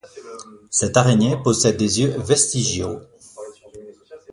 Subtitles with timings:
[0.71, 3.01] Cette araignée possède des yeux vestigiaux.